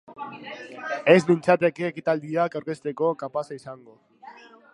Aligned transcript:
Ez 1.13 1.17
nintzateke 1.31 1.85
ekitaldiak 1.89 2.59
aurkezteko 2.61 3.13
kapaza 3.23 3.59
izango. 3.61 3.97